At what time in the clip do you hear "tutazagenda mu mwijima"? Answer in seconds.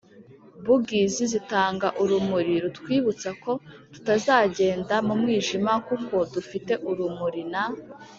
3.93-5.73